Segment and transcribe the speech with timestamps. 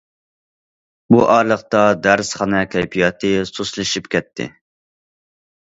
[1.15, 4.51] بۇ ئارىلىقتا دەرسخانا كەيپىياتى سۇسلىشىپ كەتتى.